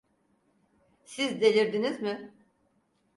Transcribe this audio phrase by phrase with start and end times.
[1.05, 2.33] Siz delirdiniz mi?